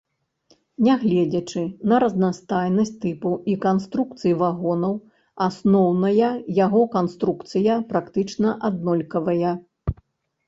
Нягледзячы 0.85 1.61
на 1.89 1.97
разнастайнасць 2.03 2.93
тыпаў 3.03 3.33
і 3.51 3.57
канструкцый 3.65 4.33
вагонаў, 4.39 4.93
асноўная 5.47 6.31
яго 6.65 6.81
канструкцыя 6.97 7.75
практычна 7.91 8.55
аднолькавая. 8.71 9.53